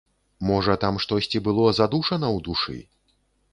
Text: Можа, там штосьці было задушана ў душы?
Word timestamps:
Можа, 0.51 0.75
там 0.83 0.97
штосьці 1.05 1.43
было 1.49 1.67
задушана 1.81 2.27
ў 2.35 2.37
душы? 2.51 2.77